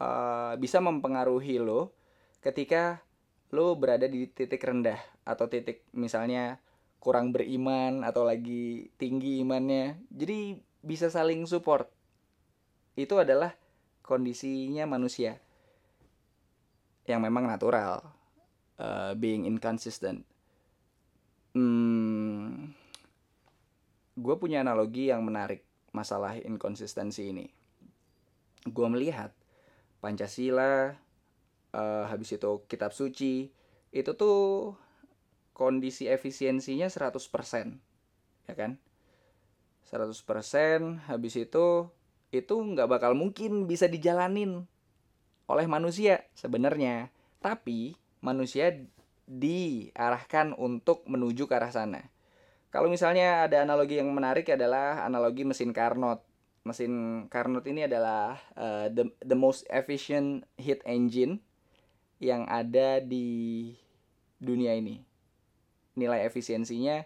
uh, 0.00 0.56
bisa 0.56 0.80
mempengaruhi 0.80 1.60
lo 1.60 1.92
ketika 2.40 3.04
lo 3.52 3.76
berada 3.76 4.08
di 4.08 4.24
titik 4.24 4.64
rendah 4.64 4.96
atau 5.28 5.44
titik 5.52 5.84
misalnya 5.92 6.56
kurang 6.96 7.36
beriman 7.36 8.00
atau 8.00 8.24
lagi 8.24 8.88
tinggi 8.96 9.44
imannya. 9.44 10.00
Jadi 10.08 10.56
bisa 10.80 11.12
saling 11.12 11.44
support. 11.44 11.92
Itu 12.96 13.20
adalah 13.20 13.52
kondisinya 14.00 14.88
manusia 14.88 15.36
yang 17.04 17.20
memang 17.20 17.48
natural 17.48 18.00
uh, 18.80 19.12
being 19.16 19.44
inconsistent. 19.44 20.24
Hmm, 21.50 22.70
gue 24.14 24.34
punya 24.38 24.62
analogi 24.62 25.10
yang 25.10 25.26
menarik 25.26 25.66
masalah 25.90 26.38
inkonsistensi 26.38 27.34
ini 27.34 27.59
gue 28.66 28.86
melihat 28.90 29.32
Pancasila 30.00 30.96
uh, 31.72 32.04
habis 32.08 32.32
itu 32.34 32.64
kitab 32.68 32.92
suci 32.92 33.52
itu 33.90 34.10
tuh 34.16 34.74
kondisi 35.52 36.08
efisiensinya 36.08 36.88
100% 36.88 37.20
ya 38.48 38.54
kan 38.56 38.80
100% 39.88 41.10
habis 41.10 41.34
itu 41.36 41.66
itu 42.30 42.54
nggak 42.54 42.88
bakal 42.88 43.12
mungkin 43.18 43.66
bisa 43.66 43.90
dijalanin 43.90 44.64
oleh 45.50 45.66
manusia 45.66 46.24
sebenarnya 46.38 47.10
tapi 47.42 47.98
manusia 48.22 48.76
diarahkan 49.30 50.58
untuk 50.58 51.06
menuju 51.06 51.46
ke 51.46 51.54
arah 51.54 51.70
sana. 51.70 52.02
Kalau 52.74 52.90
misalnya 52.90 53.46
ada 53.46 53.62
analogi 53.62 53.98
yang 53.98 54.10
menarik 54.10 54.46
adalah 54.50 55.06
analogi 55.06 55.46
mesin 55.46 55.70
Carnot. 55.70 56.22
Mesin 56.64 57.24
Carnot 57.32 57.64
ini 57.64 57.88
adalah 57.88 58.36
uh, 58.52 58.92
the 58.92 59.08
the 59.24 59.38
most 59.38 59.64
efficient 59.72 60.44
heat 60.60 60.84
engine 60.84 61.40
yang 62.20 62.44
ada 62.48 63.00
di 63.00 63.72
dunia 64.36 64.76
ini. 64.76 65.00
Nilai 65.96 66.28
efisiensinya 66.28 67.00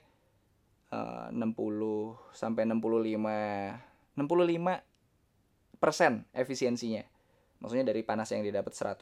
uh, 0.91 1.31
60 1.31 2.35
sampai 2.35 2.67
65 2.67 4.19
65 4.19 5.79
persen 5.79 6.27
efisiensinya. 6.35 7.07
Maksudnya 7.63 7.95
dari 7.95 8.03
panas 8.03 8.29
yang 8.35 8.43
didapat 8.43 8.75
100% 8.75 9.01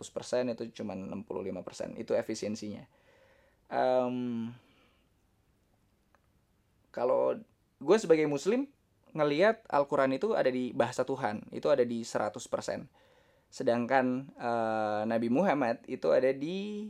itu 0.53 0.62
cuma 0.77 0.93
65%. 0.95 1.97
Itu 1.97 2.12
efisiensinya 2.12 2.85
um, 3.73 4.53
kalau 6.93 7.41
gue 7.81 7.97
sebagai 7.97 8.29
muslim 8.29 8.69
ngeliat 9.12 9.68
Al-Quran 9.68 10.16
itu 10.16 10.33
ada 10.33 10.48
di 10.48 10.72
bahasa 10.72 11.05
Tuhan 11.05 11.44
itu 11.53 11.68
ada 11.68 11.85
di 11.85 12.01
100% 12.05 12.40
sedangkan 13.53 14.33
uh, 14.40 15.05
Nabi 15.05 15.29
Muhammad 15.29 15.85
itu 15.85 16.09
ada 16.09 16.33
di 16.33 16.88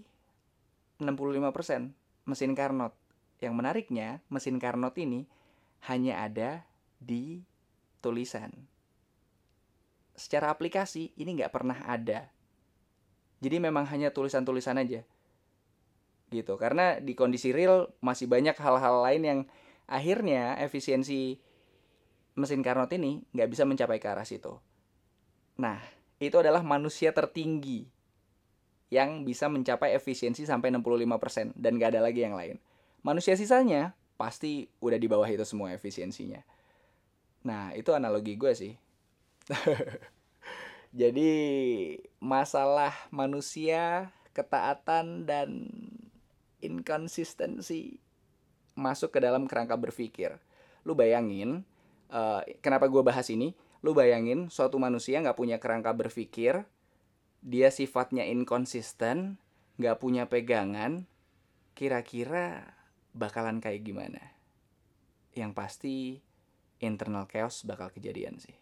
65% 1.03 1.91
mesin 2.31 2.55
Carnot 2.55 2.95
yang 3.43 3.59
menariknya 3.59 4.23
mesin 4.31 4.63
Carnot 4.63 4.95
ini 4.95 5.27
hanya 5.91 6.23
ada 6.23 6.63
di 7.03 7.43
tulisan. 7.99 8.55
Secara 10.15 10.55
aplikasi 10.55 11.11
ini 11.19 11.35
nggak 11.35 11.51
pernah 11.51 11.83
ada. 11.83 12.31
Jadi 13.43 13.59
memang 13.59 13.91
hanya 13.91 14.15
tulisan-tulisan 14.15 14.79
aja. 14.79 15.03
Gitu. 16.31 16.55
Karena 16.55 17.03
di 17.03 17.19
kondisi 17.19 17.51
real 17.51 17.91
masih 17.99 18.31
banyak 18.31 18.55
hal-hal 18.55 19.03
lain 19.03 19.23
yang 19.27 19.41
akhirnya 19.91 20.55
efisiensi 20.63 21.43
mesin 22.35 22.65
Carnot 22.65 22.93
ini 22.97 23.25
nggak 23.33 23.49
bisa 23.51 23.65
mencapai 23.69 24.01
ke 24.01 24.09
arah 24.09 24.25
situ. 24.25 24.57
Nah, 25.61 25.79
itu 26.23 26.39
adalah 26.39 26.65
manusia 26.65 27.11
tertinggi 27.11 27.85
yang 28.93 29.25
bisa 29.25 29.49
mencapai 29.49 29.97
efisiensi 29.97 30.45
sampai 30.45 30.69
65% 30.69 31.57
dan 31.57 31.81
gak 31.81 31.97
ada 31.97 32.05
lagi 32.05 32.21
yang 32.21 32.37
lain. 32.37 32.61
Manusia 33.01 33.33
sisanya 33.41 33.97
pasti 34.21 34.69
udah 34.85 35.01
di 35.01 35.09
bawah 35.09 35.25
itu 35.27 35.49
semua 35.49 35.73
efisiensinya. 35.73 36.45
Nah, 37.43 37.73
itu 37.73 37.91
analogi 37.97 38.37
gue 38.37 38.53
sih. 38.53 38.77
Jadi, 41.01 41.33
masalah 42.21 42.93
manusia, 43.09 44.13
ketaatan, 44.37 45.25
dan 45.25 45.73
inkonsistensi 46.61 47.97
masuk 48.77 49.17
ke 49.17 49.19
dalam 49.25 49.49
kerangka 49.49 49.75
berpikir. 49.81 50.37
Lu 50.85 50.93
bayangin, 50.93 51.65
uh, 52.13 52.45
kenapa 52.61 52.87
gue 52.87 53.03
bahas 53.03 53.27
ini? 53.33 53.57
Lu 53.83 53.97
bayangin 53.97 54.53
suatu 54.53 54.79
manusia 54.79 55.19
nggak 55.19 55.35
punya 55.35 55.57
kerangka 55.59 55.91
berpikir, 55.97 56.63
dia 57.43 57.69
sifatnya 57.75 58.23
inkonsisten, 58.29 59.41
nggak 59.81 59.99
punya 59.99 60.31
pegangan, 60.31 61.09
kira-kira 61.75 62.77
bakalan 63.17 63.59
kayak 63.59 63.83
gimana? 63.83 64.23
Yang 65.35 65.53
pasti 65.57 65.95
internal 66.79 67.27
chaos 67.27 67.67
bakal 67.67 67.91
kejadian 67.91 68.39
sih. 68.39 68.55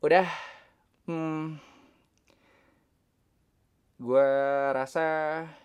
Udah, 0.00 0.26
hmm, 1.10 1.60
gue 4.02 4.28
rasa 4.74 5.06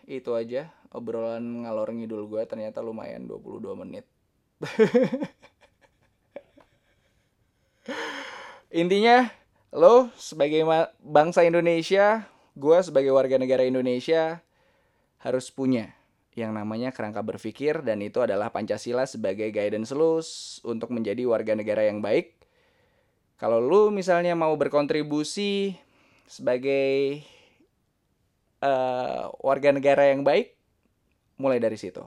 itu 0.06 0.30
aja 0.38 0.70
obrolan 0.94 1.66
ngalor 1.66 1.90
ngidul 1.90 2.30
gue 2.30 2.46
ternyata 2.46 2.86
lumayan 2.86 3.26
22 3.26 3.74
menit 3.82 4.06
intinya 8.78 9.34
lo 9.74 10.14
sebagai 10.14 10.62
bangsa 11.02 11.42
Indonesia 11.42 12.30
gue 12.54 12.78
sebagai 12.86 13.10
warga 13.10 13.42
negara 13.42 13.66
Indonesia 13.66 14.42
harus 15.22 15.50
punya 15.50 15.98
yang 16.38 16.54
namanya 16.54 16.94
kerangka 16.94 17.26
berpikir 17.26 17.82
dan 17.82 17.98
itu 18.06 18.22
adalah 18.22 18.54
Pancasila 18.54 19.10
sebagai 19.10 19.50
guidance 19.50 19.90
lo 19.90 20.22
untuk 20.70 20.94
menjadi 20.94 21.26
warga 21.26 21.58
negara 21.58 21.90
yang 21.90 21.98
baik. 21.98 22.38
Kalau 23.42 23.58
lu 23.58 23.90
misalnya 23.90 24.38
mau 24.38 24.54
berkontribusi 24.54 25.74
sebagai 26.30 27.26
uh, 28.62 29.34
warga 29.42 29.74
negara 29.74 30.14
yang 30.14 30.22
baik, 30.22 30.54
mulai 31.42 31.58
dari 31.58 31.78
situ. 31.78 32.06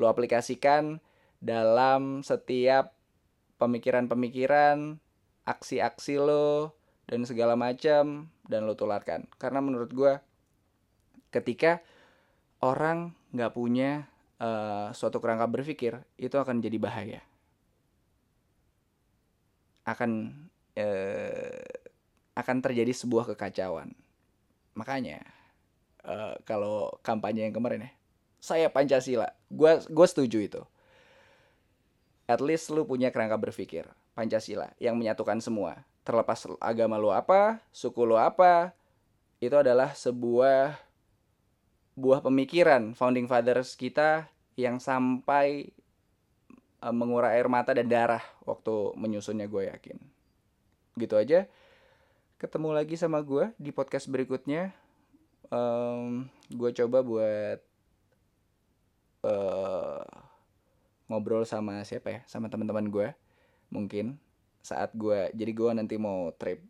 Lo 0.00 0.08
aplikasikan 0.08 0.96
dalam 1.36 2.24
setiap 2.24 2.96
pemikiran-pemikiran, 3.60 4.96
aksi-aksi 5.48 6.20
lo, 6.20 6.76
dan 7.08 7.24
segala 7.24 7.56
macam, 7.56 8.28
dan 8.44 8.68
lo 8.68 8.76
tularkan. 8.76 9.24
Karena 9.40 9.64
menurut 9.64 9.88
gue, 9.96 10.12
ketika 11.32 11.80
orang 12.60 13.16
nggak 13.32 13.56
punya 13.56 14.04
uh, 14.44 14.92
suatu 14.92 15.16
kerangka 15.16 15.48
berpikir, 15.48 16.04
itu 16.20 16.36
akan 16.36 16.60
jadi 16.60 16.76
bahaya. 16.76 17.20
Akan 19.88 20.44
uh, 20.76 21.64
akan 22.36 22.56
terjadi 22.60 22.92
sebuah 22.92 23.32
kekacauan. 23.32 23.96
Makanya, 24.76 25.24
uh, 26.04 26.36
kalau 26.44 26.92
kampanye 27.00 27.48
yang 27.48 27.56
kemarin 27.56 27.88
ya, 27.88 27.90
saya 28.36 28.68
Pancasila. 28.68 29.32
Gua 29.48 29.80
gue 29.80 30.06
setuju 30.06 30.38
itu. 30.44 30.62
At 32.28 32.44
least 32.44 32.68
lu 32.68 32.84
punya 32.84 33.08
kerangka 33.08 33.40
berpikir 33.40 33.88
Pancasila 34.18 34.74
yang 34.82 34.98
menyatukan 34.98 35.38
semua. 35.38 35.86
Terlepas 36.02 36.42
agama 36.58 36.98
lu 36.98 37.14
apa, 37.14 37.62
suku 37.70 38.02
lu 38.02 38.18
apa, 38.18 38.74
itu 39.38 39.54
adalah 39.54 39.94
sebuah 39.94 40.74
buah 41.94 42.18
pemikiran 42.18 42.98
founding 42.98 43.30
fathers 43.30 43.78
kita 43.78 44.26
yang 44.58 44.82
sampai 44.82 45.70
uh, 46.82 46.90
mengurai 46.90 47.38
air 47.38 47.46
mata 47.46 47.70
dan 47.70 47.86
darah 47.86 48.22
waktu 48.42 48.98
menyusunnya 48.98 49.46
gue 49.46 49.70
yakin. 49.70 50.02
Gitu 50.98 51.14
aja. 51.14 51.46
Ketemu 52.42 52.74
lagi 52.74 52.98
sama 52.98 53.22
gue 53.22 53.54
di 53.54 53.70
podcast 53.70 54.10
berikutnya. 54.10 54.74
Um, 55.46 56.26
gue 56.50 56.74
coba 56.74 57.06
buat 57.06 57.62
uh, 59.22 60.02
ngobrol 61.06 61.46
sama 61.46 61.86
siapa 61.86 62.18
ya 62.18 62.20
sama 62.26 62.50
teman-teman 62.50 62.90
gue 62.90 63.08
mungkin 63.68 64.16
saat 64.64 64.92
gue 64.96 65.32
jadi 65.32 65.52
gue 65.52 65.70
nanti 65.76 65.96
mau 65.96 66.32
trip 66.36 66.60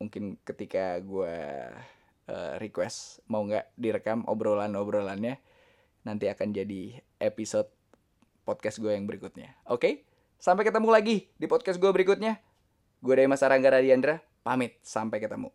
mungkin 0.00 0.40
ketika 0.44 0.96
gue 1.00 1.36
uh, 2.30 2.54
request 2.56 3.20
mau 3.28 3.44
nggak 3.44 3.76
direkam 3.76 4.24
obrolan 4.24 4.72
obrolannya 4.76 5.36
nanti 6.04 6.28
akan 6.32 6.56
jadi 6.56 6.96
episode 7.20 7.68
podcast 8.48 8.80
gue 8.80 8.96
yang 8.96 9.04
berikutnya. 9.04 9.52
Oke? 9.68 9.78
Okay? 9.78 9.94
sampai 10.40 10.64
ketemu 10.64 10.88
lagi 10.88 11.16
di 11.36 11.44
podcast 11.44 11.76
gue 11.76 11.92
berikutnya. 11.92 12.40
Gue 13.04 13.14
dari 13.16 13.28
Mas 13.28 13.44
Arangga 13.44 13.76
Radiandra 13.76 14.24
pamit. 14.40 14.80
Sampai 14.80 15.20
ketemu 15.20 15.52